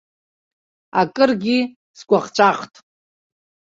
Акыргьы 1.01 1.59
сгәаҟҵәаҟт. 1.97 2.73